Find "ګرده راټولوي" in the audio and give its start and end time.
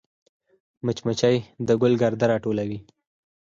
2.01-2.79